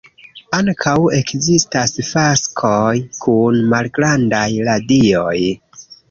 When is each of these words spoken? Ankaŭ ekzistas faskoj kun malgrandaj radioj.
Ankaŭ 0.59 0.93
ekzistas 1.17 1.91
faskoj 2.07 2.93
kun 3.25 3.59
malgrandaj 3.73 4.47
radioj. 4.69 5.37